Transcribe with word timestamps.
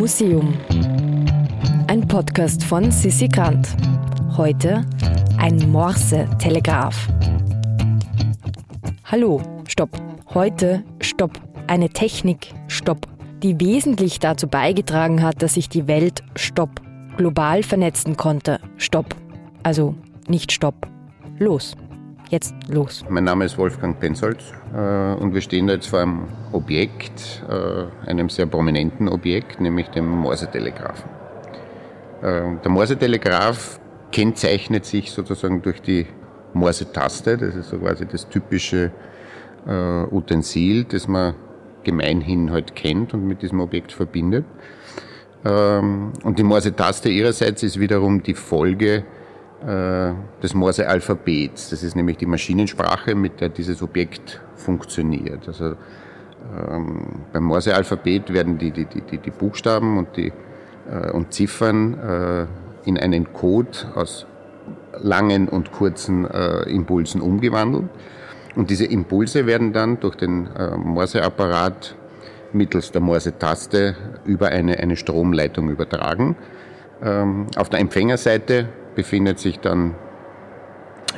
Museum. 0.00 0.54
Ein 1.86 2.08
Podcast 2.08 2.64
von 2.64 2.90
Sissi 2.90 3.28
Grant. 3.28 3.68
Heute 4.34 4.82
ein 5.36 5.70
Morse-Telegraph. 5.70 7.06
Hallo, 9.04 9.42
stopp. 9.68 9.90
Heute 10.32 10.84
stopp. 11.02 11.38
Eine 11.66 11.90
Technik, 11.90 12.54
stopp. 12.68 13.08
Die 13.42 13.60
wesentlich 13.60 14.20
dazu 14.20 14.48
beigetragen 14.48 15.22
hat, 15.22 15.42
dass 15.42 15.52
sich 15.52 15.68
die 15.68 15.86
Welt, 15.86 16.22
stopp, 16.34 16.80
global 17.18 17.62
vernetzen 17.62 18.16
konnte, 18.16 18.58
stopp. 18.78 19.14
Also 19.64 19.94
nicht 20.26 20.50
stopp. 20.50 20.88
Los. 21.38 21.76
Jetzt 22.30 22.54
los. 22.68 23.04
Mein 23.08 23.24
Name 23.24 23.44
ist 23.44 23.58
Wolfgang 23.58 23.98
Pensolz 23.98 24.52
äh, 24.72 25.14
und 25.14 25.34
wir 25.34 25.40
stehen 25.40 25.68
jetzt 25.68 25.88
vor 25.88 25.98
einem 25.98 26.28
Objekt, 26.52 27.42
äh, 27.48 28.08
einem 28.08 28.28
sehr 28.28 28.46
prominenten 28.46 29.08
Objekt, 29.08 29.60
nämlich 29.60 29.88
dem 29.88 30.08
Morse-Telegraphen. 30.08 31.10
Äh, 32.22 32.56
der 32.62 32.70
Morse-Telegraph 32.70 33.80
kennzeichnet 34.12 34.84
sich 34.84 35.10
sozusagen 35.10 35.60
durch 35.62 35.82
die 35.82 36.06
Morse-Taste, 36.52 37.36
das 37.36 37.56
ist 37.56 37.70
so 37.70 37.78
quasi 37.78 38.06
das 38.06 38.28
typische 38.28 38.92
äh, 39.66 40.04
Utensil, 40.14 40.84
das 40.84 41.08
man 41.08 41.34
gemeinhin 41.82 42.52
halt 42.52 42.76
kennt 42.76 43.12
und 43.12 43.26
mit 43.26 43.42
diesem 43.42 43.58
Objekt 43.58 43.90
verbindet. 43.90 44.44
Ähm, 45.44 46.12
und 46.22 46.38
die 46.38 46.44
Morse-Taste 46.44 47.08
ihrerseits 47.08 47.64
ist 47.64 47.80
wiederum 47.80 48.22
die 48.22 48.34
Folge 48.34 49.02
des 49.62 50.54
Morse-Alphabets. 50.54 51.68
Das 51.68 51.82
ist 51.82 51.94
nämlich 51.94 52.16
die 52.16 52.24
Maschinensprache, 52.24 53.14
mit 53.14 53.42
der 53.42 53.50
dieses 53.50 53.82
Objekt 53.82 54.40
funktioniert. 54.56 55.46
Also 55.46 55.74
ähm, 56.56 57.24
beim 57.32 57.44
Morse-Alphabet 57.44 58.32
werden 58.32 58.58
die, 58.58 58.70
die, 58.70 58.86
die, 58.86 59.18
die 59.18 59.30
Buchstaben 59.30 59.98
und, 59.98 60.16
die, 60.16 60.32
äh, 60.90 61.10
und 61.10 61.32
Ziffern 61.32 61.98
äh, 61.98 62.88
in 62.88 62.98
einen 62.98 63.32
Code 63.32 63.70
aus 63.94 64.26
langen 64.98 65.48
und 65.48 65.72
kurzen 65.72 66.24
äh, 66.24 66.62
Impulsen 66.62 67.20
umgewandelt. 67.20 67.88
Und 68.56 68.70
diese 68.70 68.86
Impulse 68.86 69.46
werden 69.46 69.72
dann 69.72 70.00
durch 70.00 70.16
den 70.16 70.48
äh, 70.56 70.76
Morse-Apparat 70.76 71.94
mittels 72.52 72.90
der 72.90 73.00
Morse-Taste 73.00 73.94
über 74.24 74.48
eine, 74.48 74.78
eine 74.78 74.96
Stromleitung 74.96 75.68
übertragen. 75.70 76.36
Ähm, 77.02 77.46
auf 77.56 77.68
der 77.68 77.80
Empfängerseite 77.80 78.68
befindet 78.94 79.38
sich 79.38 79.60
dann 79.60 79.94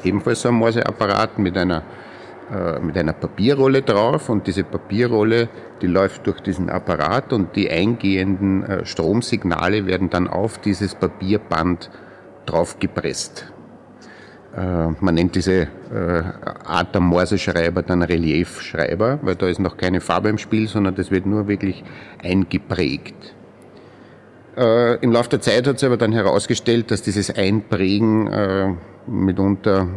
ebenfalls 0.05 0.43
so 0.43 0.49
ein 0.49 0.55
Morseapparat 0.55 1.39
mit 1.39 1.57
einer, 1.57 1.83
äh, 2.53 2.79
mit 2.81 2.97
einer 2.97 3.13
Papierrolle 3.13 3.83
drauf 3.83 4.29
und 4.29 4.47
diese 4.47 4.65
Papierrolle, 4.65 5.49
die 5.81 5.87
läuft 5.87 6.27
durch 6.27 6.41
diesen 6.41 6.71
Apparat 6.71 7.33
und 7.33 7.57
die 7.57 7.71
eingehenden 7.71 8.63
äh, 8.65 8.87
Stromsignale 8.87 9.87
werden 9.87 10.11
dann 10.11 10.29
auf 10.29 10.59
dieses 10.59 10.95
Papierband 10.95 11.91
drauf 12.47 12.79
gepresst. 12.79 13.53
Äh, 14.57 14.89
man 15.01 15.15
nennt 15.15 15.35
diese 15.35 15.63
äh, 15.63 16.23
Art 16.65 16.95
der 16.95 17.01
Morseschreiber 17.01 17.83
dann 17.83 18.03
Reliefschreiber, 18.03 19.21
weil 19.23 19.37
da 19.37 19.47
ist 19.47 19.61
noch 19.61 19.77
keine 19.77 20.01
Farbe 20.01 20.29
im 20.29 20.39
Spiel, 20.39 20.69
sondern 20.69 20.95
das 20.95 21.11
wird 21.11 21.27
nur 21.27 21.49
wirklich 21.49 21.83
eingeprägt. 22.23 23.35
Äh, 24.57 24.97
Im 24.97 25.13
Laufe 25.13 25.31
der 25.31 25.41
Zeit 25.41 25.67
hat 25.67 25.79
sich 25.79 25.87
aber 25.87 25.97
dann 25.97 26.13
herausgestellt, 26.13 26.91
dass 26.91 27.03
dieses 27.03 27.35
Einprägen 27.35 28.27
äh, 28.27 28.75
mitunter 29.07 29.89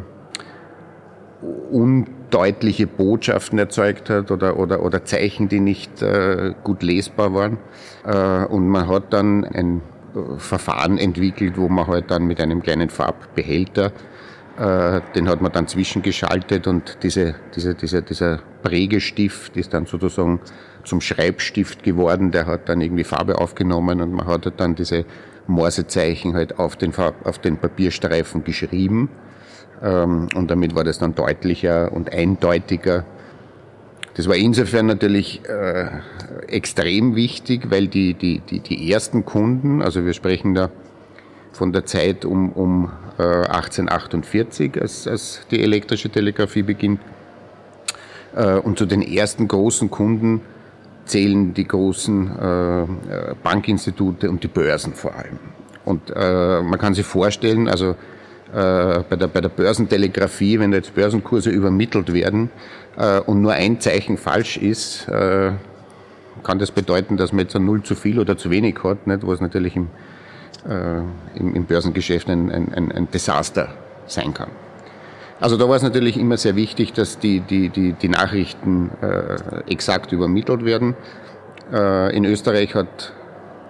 undeutliche 1.72 2.88
Botschaften 2.88 3.60
erzeugt 3.60 4.10
hat 4.10 4.32
oder, 4.32 4.58
oder, 4.58 4.82
oder 4.84 5.04
Zeichen, 5.04 5.50
die 5.50 5.60
nicht 5.60 6.02
äh, 6.02 6.54
gut 6.64 6.84
lesbar 6.84 7.34
waren. 7.34 7.58
Äh, 8.06 8.46
und 8.46 8.68
man 8.68 8.88
hat 8.88 9.14
dann 9.14 9.44
ein 9.44 9.82
äh, 10.16 10.40
Verfahren 10.40 10.98
entwickelt, 10.98 11.58
wo 11.58 11.68
man 11.68 11.88
halt 11.88 12.10
dann 12.10 12.26
mit 12.26 12.40
einem 12.40 12.62
kleinen 12.62 12.90
Farbbehälter 12.90 13.92
äh, 14.58 15.02
den 15.16 15.28
hat 15.28 15.42
man 15.42 15.52
dann 15.52 15.68
zwischengeschaltet 15.68 16.68
und 16.68 16.98
diese, 17.04 17.36
diese, 17.56 17.76
diese, 17.76 18.02
dieser 18.02 18.40
Prägestift 18.64 19.58
ist 19.58 19.74
dann 19.74 19.86
sozusagen 19.86 20.40
zum 20.84 21.02
Schreibstift 21.02 21.84
geworden. 21.84 22.32
Der 22.32 22.46
hat 22.46 22.70
dann 22.70 22.82
irgendwie 22.82 23.04
Farbe 23.04 23.38
aufgenommen 23.40 24.02
und 24.02 24.14
man 24.14 24.28
hat 24.28 24.52
dann 24.58 24.76
diese 24.76 25.06
Morsezeichen 25.48 26.36
halt 26.36 26.58
auf 26.58 26.76
den, 26.76 26.94
auf 26.96 27.40
den 27.40 27.58
Papierstreifen 27.58 28.44
geschrieben. 28.44 29.10
Ähm, 29.84 30.30
und 30.36 30.50
damit 30.50 30.74
war 30.74 30.84
das 30.84 31.00
dann 31.00 31.16
deutlicher 31.16 31.92
und 31.92 32.14
eindeutiger. 32.14 33.04
Das 34.16 34.30
war 34.30 34.36
insofern 34.36 34.86
natürlich 34.86 35.42
äh, 35.50 35.88
extrem 36.48 37.18
wichtig, 37.18 37.70
weil 37.70 37.90
die, 37.90 38.14
die, 38.14 38.40
die, 38.40 38.62
die 38.62 38.90
ersten 38.90 39.26
Kunden, 39.26 39.82
also 39.82 40.06
wir 40.06 40.14
sprechen 40.14 40.56
da 40.56 40.70
von 41.56 41.72
der 41.72 41.86
Zeit 41.86 42.26
um, 42.26 42.52
um 42.52 42.92
1848, 43.18 44.76
äh, 44.76 44.82
als, 44.82 45.08
als 45.08 45.42
die 45.50 45.62
elektrische 45.62 46.10
Telegrafie 46.10 46.64
beginnt. 46.64 47.00
Äh, 48.36 48.56
und 48.56 48.78
zu 48.78 48.86
den 48.86 49.02
ersten 49.02 49.48
großen 49.48 49.90
Kunden 49.90 50.42
zählen 51.06 51.54
die 51.54 51.68
großen 51.68 52.32
äh, 52.38 52.86
Bankinstitute 53.42 54.30
und 54.30 54.44
die 54.44 54.48
Börsen 54.48 54.94
vor 54.94 55.16
allem. 55.16 55.40
Und 55.86 56.10
man 56.16 56.80
kann 56.80 56.96
sich 56.96 57.06
vorstellen, 57.06 57.68
also 57.68 57.94
bei 58.52 59.04
der, 59.04 59.28
bei 59.28 59.40
der 59.40 59.50
Börsentelegrafie, 59.50 60.60
wenn 60.60 60.74
jetzt 60.74 60.96
Börsenkurse 60.96 61.52
übermittelt 61.52 62.12
werden 62.12 62.50
und 63.28 63.44
nur 63.44 63.52
ein 63.52 63.80
Zeichen 63.80 64.18
falsch 64.18 64.58
ist, 64.58 65.06
kann 65.06 66.58
das 66.58 66.72
bedeuten, 66.72 67.18
dass 67.18 67.34
man 67.34 67.42
jetzt 67.42 67.56
ein 67.56 67.66
Null 67.66 67.84
zu 67.84 67.94
viel 67.94 68.18
oder 68.18 68.36
zu 68.36 68.50
wenig 68.50 68.84
hat, 68.84 69.06
nicht? 69.06 69.28
was 69.28 69.42
natürlich 69.42 69.76
im 69.76 69.90
äh, 70.68 71.00
im, 71.38 71.56
im, 71.56 71.66
Börsengeschäft 71.66 72.30
ein, 72.30 72.52
ein, 72.52 72.92
ein 72.92 73.12
Desaster 73.12 73.70
sein 74.08 74.34
kann. 74.34 74.50
Also 75.40 75.58
da 75.58 75.68
war 75.68 75.76
es 75.76 75.84
natürlich 75.84 76.18
immer 76.18 76.38
sehr 76.38 76.56
wichtig, 76.56 76.94
dass 76.94 77.20
die, 77.20 77.42
die, 77.42 77.70
die, 77.70 77.94
die 77.94 78.10
Nachrichten 78.10 78.92
äh, 79.02 79.70
exakt 79.70 80.12
übermittelt 80.12 80.64
werden. 80.64 80.96
Äh, 81.72 82.16
in 82.16 82.26
Österreich 82.26 82.74
hat 82.74 83.14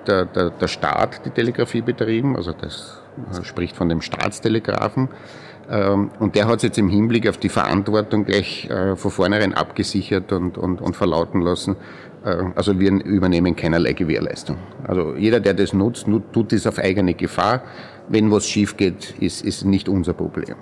der, 0.06 0.26
der, 0.26 0.52
der 0.52 0.68
Staat 0.68 1.26
die 1.26 1.32
Telegrafie 1.32 1.82
betrieben, 1.82 2.36
also 2.36 2.54
das 2.54 3.02
spricht 3.44 3.76
von 3.76 3.90
dem 3.90 4.02
Staatstelegrafen. 4.02 5.10
Ähm, 5.70 6.12
und 6.20 6.36
der 6.36 6.48
hat 6.48 6.58
es 6.58 6.64
jetzt 6.64 6.78
im 6.78 6.90
Hinblick 6.90 7.28
auf 7.28 7.38
die 7.38 7.50
Verantwortung 7.50 8.26
gleich 8.26 8.70
äh, 8.70 8.96
von 8.96 9.12
vornherein 9.12 9.54
abgesichert 9.54 10.32
und, 10.32 10.58
und, 10.58 10.82
und 10.82 10.96
verlauten 10.96 11.42
lassen, 11.42 11.76
äh, 12.26 12.44
also 12.56 12.80
wir 12.80 12.92
übernehmen 12.92 13.56
keinerlei 13.56 13.94
Gewährleistung. 13.94 14.58
Also 14.84 15.16
jeder, 15.16 15.40
der 15.40 15.54
das 15.54 15.74
nutzt, 15.74 16.08
tut 16.34 16.52
das 16.52 16.68
auf 16.68 16.80
eigene 16.80 17.14
Gefahr. 17.14 17.62
Wenn 18.10 18.32
was 18.32 18.48
schief 18.48 18.78
geht, 18.78 19.16
ist, 19.20 19.44
ist 19.44 19.66
nicht 19.66 19.90
unser 19.90 20.14
Problem. 20.14 20.56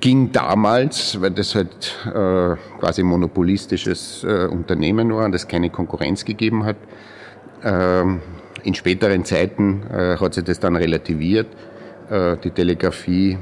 Ging 0.00 0.32
damals, 0.32 1.20
weil 1.20 1.30
das 1.30 1.54
halt 1.54 1.96
äh, 2.06 2.56
quasi 2.78 3.02
monopolistisches 3.02 4.24
äh, 4.24 4.46
Unternehmen 4.46 5.14
war 5.14 5.24
und 5.24 5.34
es 5.34 5.48
keine 5.48 5.70
Konkurrenz 5.70 6.24
gegeben 6.24 6.64
hat. 6.64 6.76
Ähm, 7.62 8.20
in 8.62 8.74
späteren 8.74 9.24
Zeiten 9.24 9.82
äh, 9.90 10.16
hat 10.18 10.34
sich 10.34 10.44
das 10.44 10.60
dann 10.60 10.76
relativiert. 10.76 11.46
Äh, 12.10 12.36
die 12.38 12.50
Telegrafie 12.50 13.38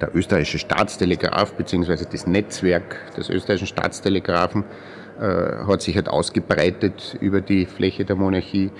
der 0.00 0.14
österreichische 0.14 0.58
Staatstelegraph 0.58 1.54
beziehungsweise 1.54 2.06
das 2.10 2.26
Netzwerk 2.26 3.14
des 3.16 3.28
österreichischen 3.28 3.66
Staatstelegraphen 3.66 4.64
äh, 5.20 5.66
hat 5.66 5.82
sich 5.82 5.96
halt 5.96 6.08
ausgebreitet 6.08 7.16
über 7.20 7.40
die 7.40 7.66
Fläche 7.66 8.04
der 8.04 8.16
Monarchie. 8.16 8.70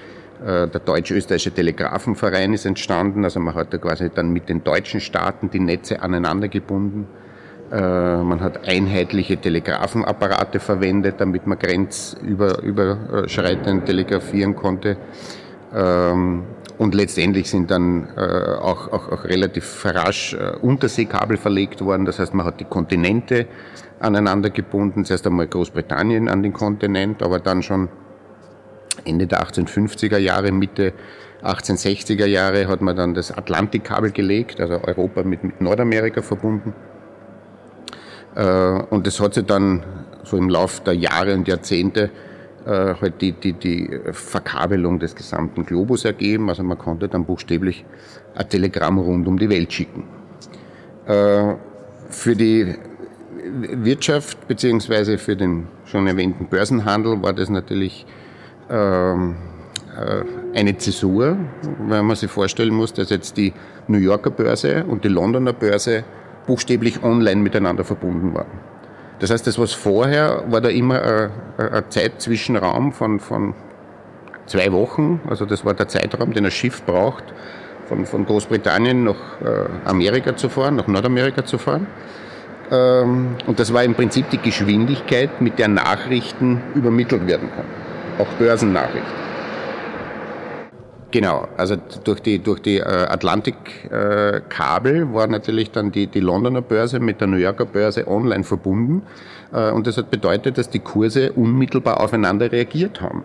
Äh, 0.45 0.67
der 0.69 0.81
Deutsch-Österreichische 0.81 1.53
Telegrafenverein 1.53 2.55
ist 2.55 2.65
entstanden, 2.65 3.25
also 3.25 3.41
man 3.41 3.55
hat 3.55 3.73
da 3.73 3.79
quasi 3.79 4.11
dann 4.15 4.31
mit 4.31 4.49
den 4.49 4.65
deutschen 4.65 5.01
Staaten 5.01 5.51
die 5.51 5.61
Netze 5.61 6.03
aneinander 6.03 6.49
gebunden. 6.49 7.07
Äh, 7.71 8.23
man 8.23 8.41
hat 8.41 8.67
einheitliche 8.69 9.37
Telegrafenapparate 9.37 10.59
verwendet, 10.61 11.17
damit 11.19 11.47
man 11.47 11.59
grenzüberschreitend 11.59 13.87
telegrafieren 13.87 14.57
konnte. 14.57 14.97
Ähm, 15.75 16.45
und 16.79 16.95
letztendlich 16.95 17.49
sind 17.49 17.71
dann 17.71 18.09
äh, 18.17 18.21
auch, 18.21 18.93
auch, 18.93 19.13
auch 19.13 19.25
relativ 19.25 19.85
rasch 19.85 20.35
äh, 20.35 20.57
Unterseekabel 20.61 21.37
verlegt 21.37 21.81
worden. 21.85 22.05
Das 22.05 22.19
heißt, 22.19 22.35
man 22.35 22.47
hat 22.47 22.61
die 22.61 22.65
Kontinente 22.65 23.47
aneinander 24.01 24.51
gebunden. 24.51 25.05
Zuerst 25.05 25.27
einmal 25.27 25.47
Großbritannien 25.47 26.29
an 26.29 26.43
den 26.43 26.53
Kontinent, 26.53 27.23
aber 27.23 27.39
dann 27.39 27.63
schon 27.63 27.89
Ende 29.05 29.27
der 29.27 29.45
1850er 29.45 30.19
Jahre, 30.19 30.51
Mitte 30.53 30.95
1860er 31.45 32.25
Jahre 32.25 32.69
hat 32.69 32.81
man 32.81 32.97
dann 32.97 33.13
das 33.13 33.31
Atlantikkabel 33.31 34.13
gelegt, 34.13 34.61
also 34.61 34.81
Europa 34.83 35.23
mit, 35.23 35.45
mit 35.45 35.61
Nordamerika 35.61 36.23
verbunden. 36.23 36.73
Äh, 38.35 38.83
und 38.91 39.07
das 39.07 39.21
hat 39.21 39.35
sich 39.35 39.45
dann 39.45 39.85
so 40.23 40.39
im 40.39 40.49
Laufe 40.49 40.83
der 40.85 40.95
Jahre 40.95 41.35
und 41.35 41.47
Jahrzehnte 41.47 42.11
äh, 42.67 42.95
halt 43.01 43.21
die, 43.21 43.33
die, 43.33 43.53
die 43.53 44.01
Verkabelung 44.13 44.99
des 44.99 45.15
gesamten 45.15 45.65
Globus 45.67 46.05
ergeben. 46.05 46.49
Also 46.49 46.63
man 46.63 46.79
konnte 46.79 47.09
dann 47.09 47.25
buchstäblich 47.25 47.85
ein 48.35 48.49
Telegramm 48.49 48.99
rund 48.99 49.27
um 49.27 49.39
die 49.39 49.49
Welt 49.51 49.73
schicken. 49.73 50.05
Äh, 51.07 51.55
für 52.09 52.37
die 52.37 52.75
Wirtschaft 53.61 54.49
beziehungsweise 54.49 55.19
für 55.19 55.37
den 55.37 55.69
schon 55.85 56.07
erwähnten 56.07 56.47
Börsenhandel 56.47 57.23
war 57.23 57.33
das 57.33 57.51
natürlich 57.51 58.07
ähm, 58.71 59.37
äh, 59.97 60.59
eine 60.59 60.77
Zäsur, 60.79 61.37
wenn 61.87 62.07
man 62.07 62.17
sich 62.17 62.31
vorstellen 62.31 62.75
muss, 62.75 62.93
dass 62.93 63.11
jetzt 63.11 63.37
die 63.37 63.53
New 63.87 63.99
Yorker 63.99 64.31
Börse 64.31 64.85
und 64.85 65.05
die 65.05 65.09
Londoner 65.09 65.53
Börse 65.53 66.05
buchstäblich 66.47 67.03
online 67.03 67.41
miteinander 67.41 67.85
verbunden 67.85 68.35
waren. 68.35 68.74
Das 69.21 69.31
heißt, 69.31 69.47
das 69.47 69.59
was 69.59 69.73
vorher 69.73 70.45
war 70.49 70.61
da 70.61 70.69
immer 70.69 71.03
ein, 71.03 71.31
ein 71.73 71.85
Zeitzwischenraum 71.89 72.93
von, 72.93 73.21
von 73.21 73.55
zwei 74.47 74.73
Wochen, 74.73 75.21
also 75.29 75.47
das 75.47 75.65
war 75.65 75.75
der 75.75 75.89
Zeitraum, 75.89 76.33
den 76.33 76.45
ein 76.45 76.51
Schiff 76.51 76.83
braucht, 76.83 77.25
von, 77.89 78.07
von 78.07 78.27
Großbritannien 78.27 79.05
nach 79.05 79.15
äh, 79.43 79.89
Amerika 79.89 80.37
zu 80.37 80.49
fahren, 80.49 80.77
nach 80.77 80.87
Nordamerika 80.87 81.45
zu 81.45 81.59
fahren. 81.59 81.87
Ähm, 82.71 83.37
und 83.47 83.61
das 83.61 83.73
war 83.73 83.85
im 83.85 83.95
Prinzip 83.95 84.31
die 84.31 84.39
Geschwindigkeit, 84.39 85.41
mit 85.41 85.59
der 85.59 85.69
Nachrichten 85.69 86.61
übermittelt 86.75 87.27
werden 87.27 87.51
können. 87.55 87.69
Auch 88.19 88.29
Börsennachrichten. 88.39 89.24
Genau, 91.15 91.47
also 91.57 91.77
durch 92.03 92.21
die, 92.23 92.41
durch 92.41 92.61
die 92.61 92.79
äh, 92.79 92.83
Atlantikkabel 92.83 94.97
äh, 94.97 95.15
war 95.15 95.29
natürlich 95.29 95.71
dann 95.71 95.93
die, 95.93 96.09
die 96.09 96.19
Londoner 96.19 96.61
Börse 96.61 96.99
mit 96.99 97.21
der 97.21 97.29
New 97.29 97.37
Yorker 97.37 97.67
Börse 97.67 98.09
online 98.09 98.43
verbunden. 98.43 99.03
Äh, 99.53 99.71
und 99.71 99.87
das 99.87 99.97
hat 99.97 100.11
bedeutet, 100.11 100.59
dass 100.59 100.71
die 100.71 100.81
Kurse 100.81 101.33
unmittelbar 101.35 102.01
aufeinander 102.01 102.51
reagiert 102.51 103.01
haben. 103.01 103.23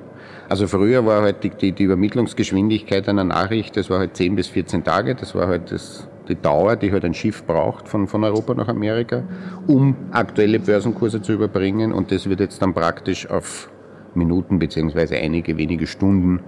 Also 0.50 0.68
früher 0.68 1.04
war 1.08 1.24
halt 1.24 1.44
die, 1.44 1.50
die, 1.50 1.72
die 1.72 1.86
Übermittlungsgeschwindigkeit 1.86 3.10
einer 3.10 3.24
Nachricht, 3.24 3.76
das 3.76 3.90
war 3.90 3.98
halt 3.98 4.16
10 4.16 4.36
bis 4.36 4.50
14 4.50 4.84
Tage, 4.84 5.16
das 5.16 5.34
war 5.34 5.48
halt 5.48 5.72
das, 5.72 6.08
die 6.28 6.36
Dauer, 6.36 6.76
die 6.76 6.92
halt 6.92 7.06
ein 7.06 7.16
Schiff 7.16 7.44
braucht 7.44 7.88
von, 7.88 8.06
von 8.06 8.24
Europa 8.24 8.54
nach 8.54 8.68
Amerika, 8.68 9.24
um 9.66 9.96
aktuelle 10.12 10.60
Börsenkurse 10.60 11.24
zu 11.24 11.34
überbringen. 11.34 11.92
Und 11.92 12.12
das 12.12 12.30
wird 12.30 12.40
jetzt 12.40 12.62
dann 12.62 12.76
praktisch 12.76 13.28
auf 13.28 13.68
Minuten 14.14 14.60
beziehungsweise 14.60 15.16
einige 15.16 15.58
wenige 15.58 15.88
Stunden 15.88 16.42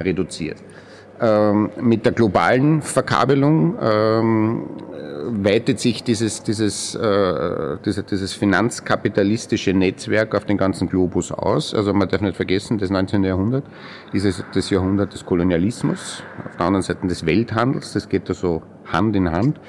reduziert. 0.00 0.56
Ähm, 1.20 1.70
mit 1.80 2.04
der 2.04 2.12
globalen 2.12 2.80
Verkabelung 2.80 3.76
ähm, 3.80 4.62
weitet 5.30 5.80
sich 5.80 6.04
dieses, 6.04 6.42
dieses, 6.42 6.94
äh, 6.94 7.76
dieses, 7.84 8.04
dieses 8.06 8.32
finanzkapitalistische 8.34 9.72
Netzwerk 9.72 10.34
auf 10.34 10.44
den 10.44 10.56
ganzen 10.56 10.88
Globus 10.88 11.32
aus. 11.32 11.74
Also 11.74 11.92
man 11.92 12.08
darf 12.08 12.20
nicht 12.20 12.36
vergessen, 12.36 12.78
das 12.78 12.90
19. 12.90 13.24
Jahrhundert 13.24 13.64
ist 14.12 14.44
das 14.54 14.70
Jahrhundert 14.70 15.12
des 15.12 15.26
Kolonialismus, 15.26 16.22
auf 16.46 16.56
der 16.56 16.66
anderen 16.66 16.82
Seite 16.82 17.06
des 17.06 17.26
Welthandels, 17.26 17.92
das 17.92 18.08
geht 18.08 18.28
da 18.28 18.34
so 18.34 18.62
Hand 18.86 19.16
in 19.16 19.30
Hand. 19.30 19.60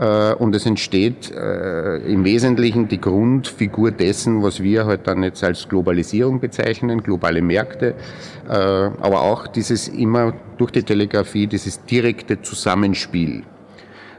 Äh, 0.00 0.32
und 0.34 0.54
es 0.56 0.64
entsteht 0.64 1.30
äh, 1.30 1.98
im 1.98 2.24
Wesentlichen 2.24 2.88
die 2.88 3.00
Grundfigur 3.00 3.90
dessen, 3.90 4.42
was 4.42 4.62
wir 4.62 4.86
heute 4.86 4.88
halt 4.88 5.06
dann 5.06 5.22
jetzt 5.22 5.44
als 5.44 5.68
Globalisierung 5.68 6.40
bezeichnen, 6.40 7.02
globale 7.02 7.42
Märkte, 7.42 7.94
äh, 8.48 8.52
aber 8.52 9.20
auch 9.22 9.46
dieses 9.46 9.88
immer 9.88 10.32
durch 10.56 10.70
die 10.70 10.82
Telegrafie, 10.82 11.46
dieses 11.46 11.84
direkte 11.84 12.40
Zusammenspiel. 12.40 13.42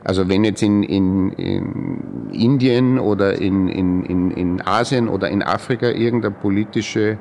Also 0.04 0.30
wenn 0.30 0.44
jetzt 0.44 0.62
in, 0.62 0.84
in, 0.84 1.32
in 1.34 2.30
Indien 2.32 3.00
oder 3.00 3.40
in, 3.40 3.68
in, 3.68 4.32
in 4.32 4.62
Asien 4.62 5.08
oder 5.08 5.30
in 5.30 5.44
Afrika 5.44 5.90
irgendein 5.90 6.34
politische, 6.34 7.18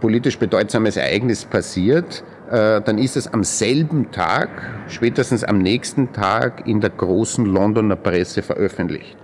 politisch 0.00 0.38
bedeutsames 0.38 0.96
Ereignis 0.96 1.44
passiert, 1.44 2.22
dann 2.50 2.98
ist 2.98 3.16
es 3.16 3.32
am 3.32 3.42
selben 3.42 4.10
Tag, 4.10 4.48
spätestens 4.88 5.44
am 5.44 5.58
nächsten 5.58 6.12
Tag 6.12 6.66
in 6.66 6.80
der 6.80 6.90
großen 6.90 7.44
Londoner 7.46 7.96
Presse 7.96 8.42
veröffentlicht. 8.42 9.16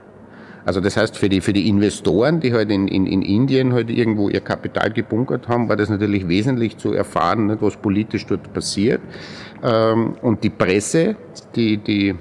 Also 0.65 0.81
das 0.81 0.97
heißt, 0.97 1.17
für 1.17 1.29
die, 1.29 1.41
für 1.41 1.53
die 1.53 1.69
Investoren, 1.69 2.41
die 2.41 2.53
halt 2.53 2.71
in, 2.71 2.87
in, 2.87 3.07
in 3.07 3.23
Indien 3.23 3.73
halt 3.73 3.91
irgendwo 3.91 4.29
ihr 4.29 4.41
Kapital 4.41 4.91
gebunkert 4.91 5.49
haben, 5.49 5.69
war 5.69 5.77
das 5.77 5.89
natürlich 5.89 6.29
wesentlich 6.29 6.77
zu 6.77 6.93
erfahren, 6.93 7.47
nicht, 7.47 7.63
was 7.63 7.77
politisch 7.77 8.27
dort 8.27 8.53
passiert. 8.53 9.01
Ähm, 9.63 10.15
und 10.23 10.45
die 10.45 10.51
Presse, 10.51 11.17
die, 11.57 11.79
die 11.79 12.15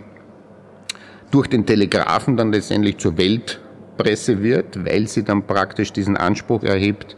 durch 1.31 1.47
den 1.47 1.65
Telegrafen 1.65 2.37
dann 2.37 2.51
letztendlich 2.51 2.97
zur 2.97 3.17
Weltpresse 3.17 4.41
wird, 4.41 4.85
weil 4.85 5.07
sie 5.07 5.23
dann 5.23 5.43
praktisch 5.43 5.91
diesen 5.91 6.17
Anspruch 6.17 6.63
erhebt, 6.63 7.13
äh, 7.13 7.17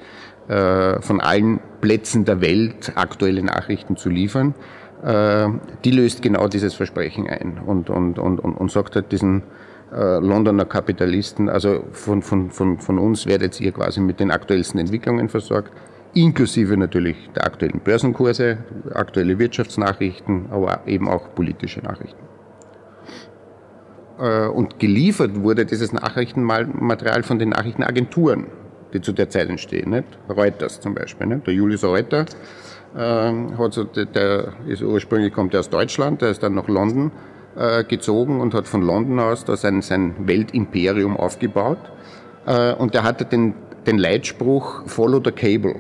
von 0.52 1.22
allen 1.22 1.60
Plätzen 1.80 2.26
der 2.26 2.42
Welt 2.42 2.92
aktuelle 2.96 3.44
Nachrichten 3.44 3.96
zu 3.96 4.10
liefern, 4.10 4.54
äh, 5.04 5.50
die 5.84 5.92
löst 5.92 6.22
genau 6.22 6.48
dieses 6.48 6.76
Versprechen 6.76 7.28
ein 7.28 7.60
und, 7.66 7.90
und, 7.90 8.20
und, 8.20 8.40
und, 8.40 8.54
und 8.54 8.72
sagt 8.72 8.96
halt 8.96 9.12
diesen 9.12 9.44
äh, 9.92 10.20
Londoner 10.20 10.66
Kapitalisten, 10.66 11.50
also 11.50 11.84
von, 11.92 12.22
von, 12.22 12.52
von, 12.52 12.80
von 12.80 13.00
uns 13.00 13.26
werdet 13.26 13.60
ihr 13.60 13.72
quasi 13.72 14.00
mit 14.00 14.20
den 14.20 14.30
aktuellsten 14.30 14.80
Entwicklungen 14.80 15.28
versorgt, 15.28 15.72
inklusive 16.14 16.78
natürlich 16.78 17.32
der 17.36 17.46
aktuellen 17.46 17.80
Börsenkurse, 17.80 18.60
aktuelle 18.94 19.40
Wirtschaftsnachrichten, 19.40 20.48
aber 20.52 20.82
eben 20.86 21.08
auch 21.10 21.34
politische 21.34 21.80
Nachrichten. 21.80 22.20
Und 24.54 24.78
geliefert 24.78 25.42
wurde 25.42 25.66
dieses 25.66 25.94
Nachrichtenmaterial 25.94 27.24
von 27.24 27.40
den 27.40 27.50
Nachrichtenagenturen 27.50 28.46
die 28.94 29.02
zu 29.02 29.12
der 29.14 29.30
Zeit 29.30 29.50
entstehen. 29.50 29.92
Nicht? 29.92 30.06
Reuters 30.30 30.80
zum 30.80 30.96
Beispiel. 30.96 31.28
Nicht? 31.28 31.48
Der 31.48 31.54
Julius 31.54 31.84
Reuter 31.84 32.26
ähm, 32.98 33.58
hat 33.58 33.74
so, 33.74 33.84
der 33.84 34.54
ist 34.68 34.82
ursprünglich 34.82 35.34
kommt 35.34 35.54
er 35.54 35.62
aus 35.62 35.70
Deutschland, 35.70 36.22
der 36.22 36.30
ist 36.30 36.44
dann 36.44 36.56
nach 36.56 36.68
London 36.68 37.12
äh, 37.56 37.84
gezogen 37.84 38.42
und 38.42 38.54
hat 38.54 38.68
von 38.68 38.82
London 38.82 39.20
aus 39.20 39.46
da 39.46 39.56
sein, 39.56 39.82
sein 39.82 40.16
Weltimperium 40.20 41.18
aufgebaut. 41.18 41.80
Äh, 42.46 42.74
und 42.74 42.94
der 42.94 43.04
hatte 43.04 43.26
den, 43.26 43.54
den 43.86 43.98
Leitspruch 43.98 44.84
Follow 44.88 45.22
the 45.24 45.32
Cable. 45.32 45.76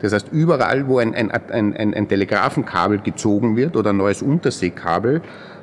Das 0.00 0.12
heißt, 0.12 0.32
überall, 0.32 0.88
wo 0.88 0.98
ein, 0.98 1.14
ein, 1.14 1.30
ein, 1.30 1.94
ein 1.94 2.08
Telegrafenkabel 2.08 2.98
gezogen 2.98 3.56
wird 3.56 3.76
oder 3.76 3.90
ein 3.90 3.96
neues 3.96 4.20
Unterseekabel, 4.20 5.22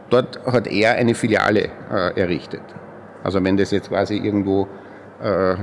dort 0.09 0.45
hat 0.45 0.67
er 0.67 0.93
eine 0.93 1.13
Filiale 1.13 1.69
äh, 1.91 2.19
errichtet. 2.19 2.61
Also 3.21 3.43
wenn 3.43 3.57
das 3.57 3.71
jetzt 3.71 3.89
quasi 3.89 4.15
irgendwo 4.15 4.67
äh, 5.21 5.55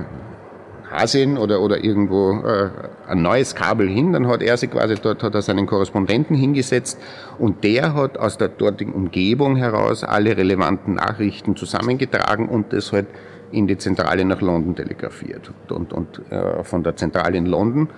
Asien 0.91 1.37
oder, 1.37 1.61
oder 1.61 1.83
irgendwo 1.83 2.33
äh, 2.47 2.71
ein 3.09 3.23
neues 3.23 3.55
Kabel 3.55 3.88
hin, 3.88 4.12
dann 4.12 4.29
hat 4.29 4.43
er 4.43 4.56
sich 4.56 4.71
quasi 4.71 4.94
dort 4.94 5.23
hat 5.23 5.35
er 5.35 5.43
seinen 5.43 5.67
Korrespondenten 5.67 6.37
hingesetzt 6.37 6.99
und 7.38 7.65
der 7.65 7.94
hat 7.94 8.19
aus 8.19 8.38
der 8.38 8.49
dortigen 8.49 8.93
Umgebung 8.93 9.56
heraus 9.56 10.05
alle 10.05 10.37
relevanten 10.37 10.94
Nachrichten 10.94 11.56
zusammengetragen 11.56 12.49
und 12.49 12.73
das 12.73 12.93
halt 12.93 13.06
in 13.50 13.67
die 13.67 13.79
Zentrale 13.79 14.25
nach 14.25 14.41
London 14.41 14.75
telegrafiert. 14.75 15.50
Und, 15.69 15.93
und 15.93 16.21
äh, 16.31 16.65
von 16.65 16.83
der 16.83 16.97
Zentrale 16.97 17.37
in 17.37 17.47
London 17.47 17.88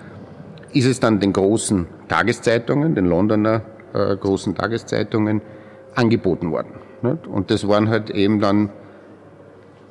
ist 0.73 0.85
es 0.85 0.99
dann 0.99 1.19
den 1.19 1.33
großen 1.33 1.87
Tageszeitungen, 2.07 2.95
den 2.95 3.05
Londoner 3.05 3.61
äh, 3.93 4.15
großen 4.15 4.55
Tageszeitungen, 4.55 5.41
angeboten 5.95 6.51
worden. 6.51 6.73
Nicht? 7.01 7.27
Und 7.27 7.51
das 7.51 7.67
waren 7.67 7.89
halt 7.89 8.09
eben 8.09 8.39
dann 8.39 8.69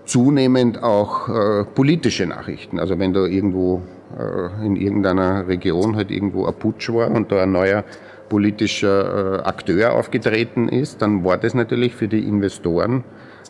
zunehmend 0.09 0.83
auch 0.83 1.29
äh, 1.29 1.65
politische 1.65 2.27
Nachrichten. 2.27 2.81
Also 2.81 2.99
wenn 2.99 3.13
da 3.13 3.27
irgendwo 3.27 3.83
äh, 4.19 4.67
in 4.67 4.77
irgendeiner 4.77 5.47
Region 5.47 5.97
halt 5.97 6.11
irgendwo 6.11 6.47
ein 6.47 6.55
Putsch 6.55 6.91
war 6.93 7.11
und 7.11 7.31
da 7.31 7.43
ein 7.43 7.53
neuer 7.53 7.85
politischer 8.29 9.41
äh, 9.41 9.43
Akteur 9.43 9.93
aufgetreten 9.93 10.69
ist, 10.69 11.03
dann 11.03 11.25
war 11.25 11.37
das 11.37 11.55
natürlich 11.55 11.95
für 11.95 12.09
die 12.09 12.27
Investoren 12.27 13.05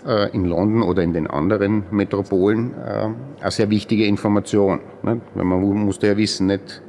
äh, 0.07 0.31
in 0.35 0.45
London 0.45 0.83
oder 0.83 1.03
in 1.03 1.12
den 1.12 1.29
anderen 1.29 1.85
Metropolen 1.91 2.75
äh, 2.75 3.09
eine 3.41 3.50
sehr 3.50 3.71
wichtige 3.71 4.07
Information. 4.07 4.81
Ne? 5.03 5.21
Weil 5.35 5.45
man 5.45 5.61
musste 5.61 6.09
ja 6.09 6.17
wissen, 6.17 6.49
nicht 6.49 6.83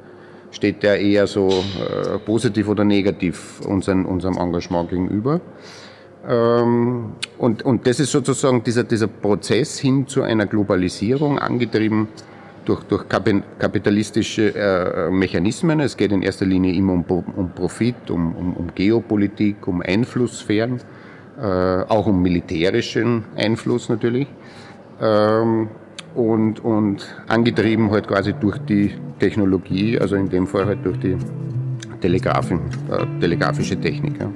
steht 0.51 0.81
der 0.81 0.99
eher 0.99 1.27
so 1.27 1.47
äh, 1.49 2.17
positiv 2.17 2.69
oder 2.69 2.83
negativ 2.83 3.61
unseren, 3.67 4.05
unserem 4.05 4.37
Engagement 4.37 4.89
gegenüber. 4.89 5.41
Ähm, 6.27 7.13
und, 7.37 7.63
und 7.63 7.87
das 7.87 7.99
ist 7.99 8.11
sozusagen 8.11 8.63
dieser, 8.63 8.83
dieser 8.83 9.07
Prozess 9.07 9.79
hin 9.79 10.07
zu 10.07 10.21
einer 10.23 10.45
Globalisierung, 10.45 11.39
angetrieben 11.39 12.09
durch, 12.65 12.83
durch 12.83 13.07
kapitalistische 13.07 14.53
äh, 14.55 15.09
Mechanismen. 15.09 15.79
Es 15.79 15.95
geht 15.95 16.11
in 16.11 16.21
erster 16.21 16.45
Linie 16.45 16.73
immer 16.73 16.93
um, 16.93 17.05
um 17.35 17.49
Profit, 17.51 18.09
um, 18.09 18.35
um, 18.35 18.53
um 18.53 18.67
Geopolitik, 18.75 19.67
um 19.67 19.81
Einflusssphären, 19.81 20.79
äh, 21.39 21.43
auch 21.43 22.05
um 22.07 22.21
militärischen 22.21 23.23
Einfluss 23.35 23.89
natürlich. 23.89 24.27
Ähm, 25.01 25.69
und, 26.15 26.59
und 26.65 27.07
angetrieben 27.27 27.91
halt 27.91 28.07
quasi 28.07 28.33
durch 28.33 28.57
die 28.59 28.93
Technologie, 29.19 29.99
also 29.99 30.15
in 30.15 30.29
dem 30.29 30.47
Fall 30.47 30.65
halt 30.65 30.83
durch 30.83 30.99
die 30.99 31.15
Telegraphen, 32.01 32.59
äh, 32.91 33.05
telegrafische 33.19 33.79
Technik. 33.79 34.19
Ja. 34.19 34.29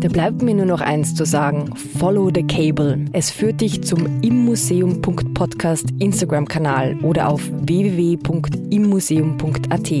Da 0.00 0.08
bleibt 0.08 0.42
mir 0.42 0.54
nur 0.54 0.64
noch 0.64 0.80
eins 0.80 1.14
zu 1.14 1.26
sagen. 1.26 1.76
Follow 1.98 2.30
the 2.34 2.42
Cable. 2.42 3.04
Es 3.12 3.30
führt 3.30 3.60
dich 3.60 3.82
zum 3.82 4.22
immuseum.podcast 4.22 5.88
Instagram-Kanal 5.98 6.96
oder 7.02 7.28
auf 7.28 7.42
www.immuseum.at. 7.52 9.92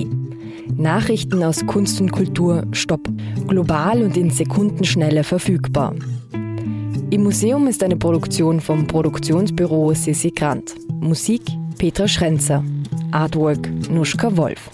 Nachrichten 0.74 1.42
aus 1.42 1.66
Kunst 1.66 2.00
und 2.00 2.12
Kultur, 2.12 2.62
stopp. 2.72 3.06
Global 3.46 4.02
und 4.02 4.16
in 4.16 4.30
Sekundenschnelle 4.30 5.22
verfügbar. 5.22 5.94
Im 7.10 7.24
Museum 7.24 7.66
ist 7.66 7.82
eine 7.82 7.96
Produktion 7.96 8.60
vom 8.60 8.86
Produktionsbüro 8.86 9.92
Sissi 9.92 10.30
Grant. 10.30 10.76
Musik 11.00 11.42
Petra 11.76 12.08
Schrenzer. 12.08 12.64
Artwork 13.10 13.68
Nuschka 13.90 14.34
Wolf. 14.34 14.70